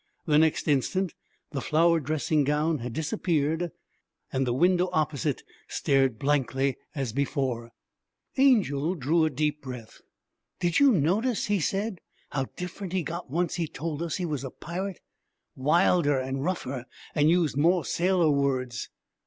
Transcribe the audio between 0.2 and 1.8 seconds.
The next instant the